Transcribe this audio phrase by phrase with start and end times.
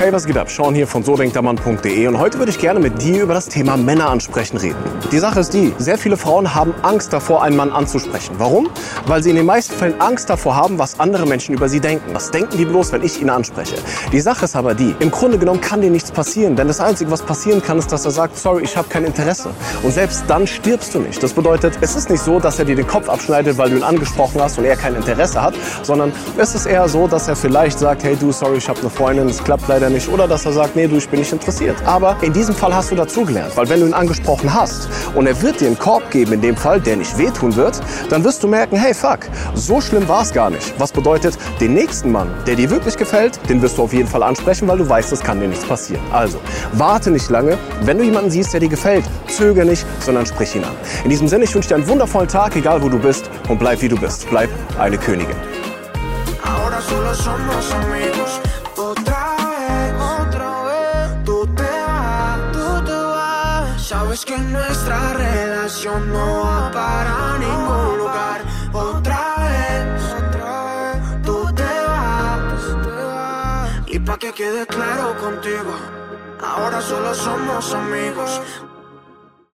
[0.00, 0.48] Hey, was geht ab?
[0.48, 4.08] Sean hier von sodenktermann.de und heute würde ich gerne mit dir über das Thema Männer
[4.08, 4.76] ansprechen reden.
[5.10, 8.36] Die Sache ist die, sehr viele Frauen haben Angst davor, einen Mann anzusprechen.
[8.38, 8.70] Warum?
[9.06, 12.14] Weil sie in den meisten Fällen Angst davor haben, was andere Menschen über sie denken.
[12.14, 13.74] Was denken die bloß, wenn ich ihn anspreche?
[14.12, 17.10] Die Sache ist aber die, im Grunde genommen kann dir nichts passieren, denn das Einzige,
[17.10, 19.50] was passieren kann, ist, dass er sagt, sorry, ich habe kein Interesse.
[19.82, 21.20] Und selbst dann stirbst du nicht.
[21.20, 23.82] Das bedeutet, es ist nicht so, dass er dir den Kopf abschneidet, weil du ihn
[23.82, 27.80] angesprochen hast und er kein Interesse hat, sondern es ist eher so, dass er vielleicht
[27.80, 30.08] sagt, hey du, sorry, ich habe eine Freundin, es klappt leider nicht.
[30.08, 31.76] Oder dass er sagt, nee, du, ich bin nicht interessiert.
[31.84, 35.40] Aber in diesem Fall hast du dazugelernt, weil wenn du ihn angesprochen hast und er
[35.42, 38.48] wird dir einen Korb geben, in dem Fall, der nicht wehtun wird, dann wirst du
[38.48, 39.20] merken, hey fuck,
[39.54, 40.74] so schlimm war es gar nicht.
[40.78, 44.22] Was bedeutet, den nächsten Mann, der dir wirklich gefällt, den wirst du auf jeden Fall
[44.22, 46.02] ansprechen, weil du weißt, es kann dir nichts passieren.
[46.12, 46.38] Also,
[46.72, 47.58] warte nicht lange.
[47.82, 50.74] Wenn du jemanden siehst, der dir gefällt, zöger nicht, sondern sprich ihn an.
[51.04, 53.82] In diesem Sinne, ich wünsche dir einen wundervollen Tag, egal wo du bist, und bleib
[53.82, 54.28] wie du bist.
[54.30, 55.36] Bleib eine Königin.
[56.42, 58.40] Ahora solo somos amigos.
[63.88, 68.44] Sabes que nuestra relación no va para ningún lugar.
[68.70, 71.22] Otra vez, otra vez.
[71.22, 72.76] Tú te vas.
[73.86, 75.72] Y pa' que quede claro contigo.
[76.38, 78.42] Ahora solo somos amigos.